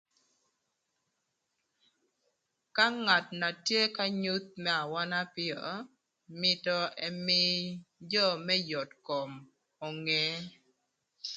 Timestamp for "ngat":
3.03-3.27